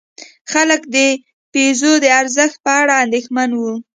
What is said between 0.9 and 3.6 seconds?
د پیزو د ارزښت په اړه اندېښمن